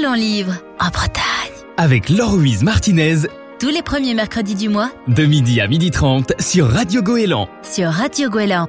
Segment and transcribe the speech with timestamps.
[0.00, 1.52] Parlons livre en Bretagne.
[1.76, 3.26] Avec Laure-Louise Martinez,
[3.58, 7.48] Tous les premiers mercredis du mois de midi à midi 30 sur Radio Goéland.
[7.62, 8.66] sur Radio Gouélan.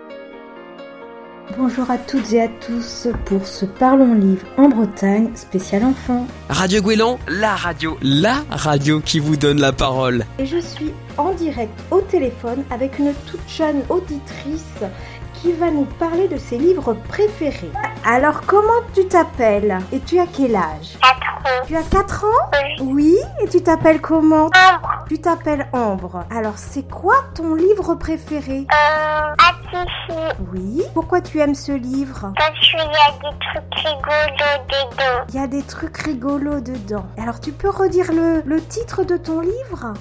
[1.57, 6.27] Bonjour à toutes et à tous pour ce Parlons Livre en Bretagne spécial enfant.
[6.49, 10.25] Radio Gouélan, la radio, la radio qui vous donne la parole.
[10.37, 14.81] Et je suis en direct au téléphone avec une toute jeune auditrice
[15.41, 17.71] qui va nous parler de ses livres préférés.
[18.05, 20.97] Alors comment tu t'appelles Et tu as quel âge?
[21.01, 21.65] 4 ans.
[21.65, 22.49] Tu as 4 ans?
[22.81, 23.15] Oui.
[23.41, 24.45] Et tu t'appelles comment?
[24.45, 25.05] Ambre.
[25.09, 26.25] Tu t'appelles Ambre.
[26.29, 28.67] Alors c'est quoi ton livre préféré?
[28.71, 29.33] Euh.
[30.53, 30.83] Oui.
[30.93, 32.31] Pourquoi tu aimes ce livre?
[32.37, 35.25] Parce qu'il y a des trucs rigolos dedans.
[35.29, 37.05] Il y a des trucs rigolos dedans.
[37.17, 39.93] Alors tu peux redire le, le titre de ton livre?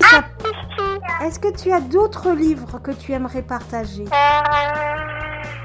[1.24, 4.04] Est-ce que tu as d'autres livres que tu aimerais partager?
[4.04, 5.09] Euh,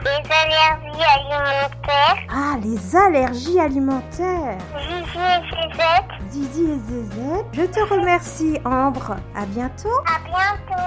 [0.06, 2.18] des allergies alimentaires.
[2.30, 4.58] Ah, les allergies alimentaires.
[4.80, 6.32] Gigi et Zézette.
[6.32, 7.46] Zizi et Zézette.
[7.54, 9.16] Je te remercie Ambre.
[9.36, 9.90] À bientôt.
[10.06, 10.84] À bientôt.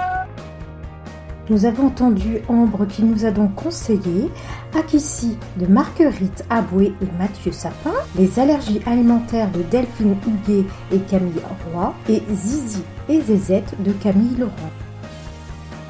[1.49, 4.29] Nous avons entendu Ambre qui nous a donc conseillé
[4.77, 11.41] Akissi de Marguerite Aboué et Mathieu Sapin, Les allergies alimentaires de Delphine Huguet et Camille
[11.73, 14.71] Roy et Zizi et Zézette de Camille Laurent.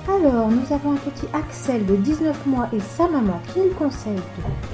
[0.08, 4.16] Alors, nous avons un petit Axel de 19 mois et sa maman qui nous conseille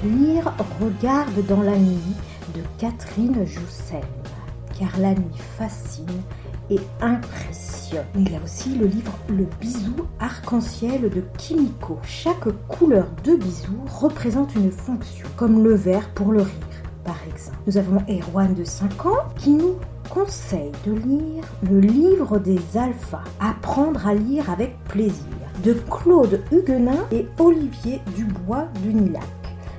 [0.02, 2.14] de lire Regarde dans la nuit
[2.54, 4.00] de Catherine Joussen,
[4.78, 6.06] car la nuit fascine
[6.70, 8.04] et impressionne.
[8.14, 11.98] Il y a aussi le livre Le bisou arc-en-ciel de Kimiko.
[12.02, 17.58] Chaque couleur de bisou représente une fonction, comme le vert pour le rire, par exemple.
[17.66, 19.76] Nous avons Erwan de 5 ans qui nous
[20.08, 25.24] conseille de lire le livre des alphas, Apprendre à lire avec plaisir,
[25.64, 29.22] de Claude Huguenin et Olivier Dubois d'Unilac.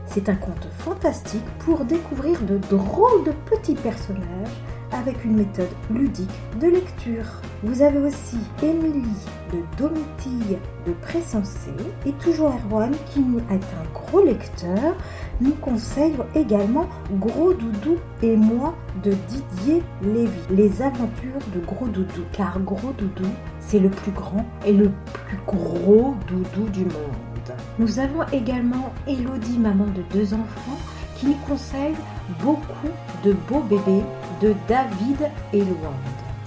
[0.05, 4.23] C'est un conte fantastique pour découvrir de drôles de petits personnages
[4.91, 7.25] avec une méthode ludique de lecture.
[7.63, 9.03] Vous avez aussi Émilie
[9.51, 11.71] de Domitille de Pressensé
[12.05, 14.95] et toujours Erwan qui est un gros lecteur
[15.39, 16.87] nous conseille également
[17.19, 20.39] Gros Doudou et moi de Didier Lévy.
[20.49, 22.23] Les aventures de Gros Doudou.
[22.31, 23.29] Car Gros Doudou,
[23.59, 27.53] c'est le plus grand et le plus gros doudou du monde.
[27.79, 30.77] Nous avons également Elodie, maman de deux enfants,
[31.15, 31.95] qui nous conseille
[32.41, 32.89] beaucoup
[33.23, 34.03] de beaux bébés
[34.41, 35.93] de David et Luand.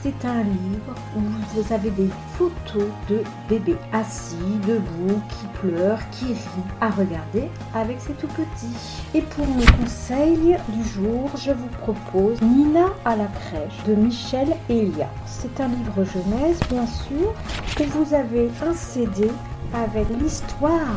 [0.03, 2.09] C'est un livre où vous avez des
[2.39, 4.37] photos de bébés assis,
[4.67, 9.03] debout, qui pleurent, qui rient, à regarder avec ses tout petits.
[9.13, 14.57] Et pour mon conseil du jour, je vous propose Nina à la crèche de Michel
[14.71, 15.11] Elia.
[15.27, 17.35] C'est un livre jeunesse, bien sûr,
[17.79, 19.31] où vous avez un CD
[19.75, 20.97] avec l'histoire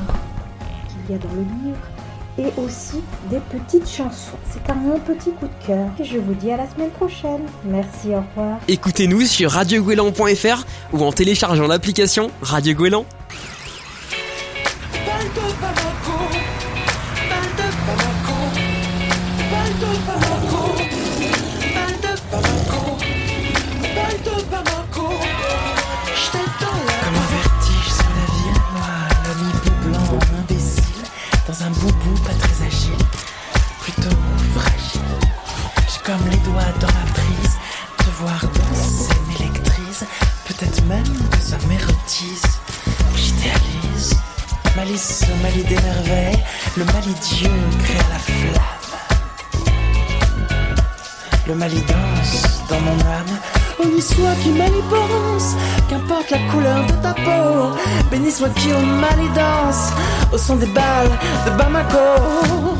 [0.87, 1.92] qu'il y a dans le livre
[2.37, 4.37] et aussi des petites chansons.
[4.51, 5.89] C'est un petit coup de cœur.
[5.99, 7.41] Et je vous dis à la semaine prochaine.
[7.65, 8.59] Merci, au revoir.
[8.67, 13.05] Écoutez-nous sur radiogouélan.fr ou en téléchargeant l'application Radio Gouélan.
[36.03, 37.57] Comme les doigts dans la prise,
[37.99, 40.05] de voir danser m'électrise,
[40.45, 42.43] peut-être même que ça m'érotise.
[43.15, 44.13] J'idéalise,
[44.75, 46.43] malice, mal d'émerveil,
[46.77, 47.49] le mal idiot
[47.83, 48.83] crée la flamme.
[51.47, 53.37] Le mal y danse dans mon âme.
[53.79, 54.51] Honni soit qui
[54.89, 55.55] pense,
[55.89, 57.75] qu'importe la couleur de ta peau.
[58.11, 59.91] Béni soit qui au mal danse,
[60.31, 61.11] au son des balles
[61.45, 62.77] de Bamako.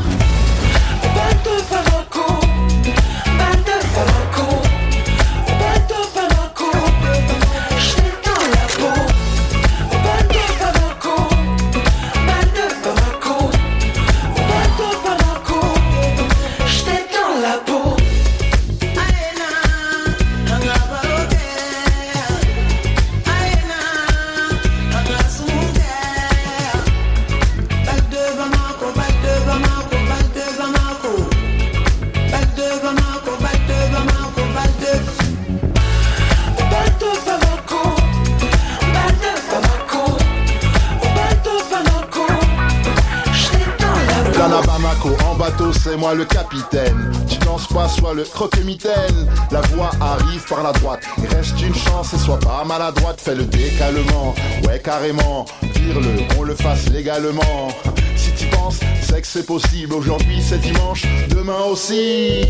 [44.54, 47.12] À Bamako, en bateau, c'est moi le capitaine.
[47.28, 49.28] Tu danses pas, sois le croque-mitaine.
[49.52, 51.02] La voix arrive par la droite.
[51.18, 53.20] Il reste une chance et sois pas maladroite.
[53.20, 54.36] Fais le décalement,
[54.68, 55.46] ouais, carrément.
[55.62, 57.70] Vire-le, on le fasse légalement.
[58.16, 59.94] Si tu penses, c'est que c'est possible.
[59.94, 62.46] Aujourd'hui, c'est dimanche, demain aussi.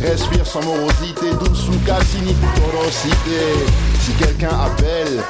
[0.00, 3.40] Respire sans morosité, douce ou Cassini, porosité.
[4.00, 5.22] Si quelqu'un appelle,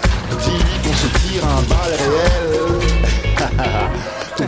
[0.42, 1.64] dis-lui qu'on se tire un.
[1.96, 2.03] Tout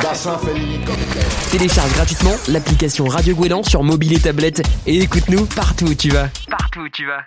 [0.08, 1.50] bassin fait l'hélicoptère.
[1.50, 6.28] Télécharge gratuitement l'application Radio Gouélan sur mobile et tablette et écoute-nous partout où tu vas.
[6.48, 7.24] Partout où tu vas.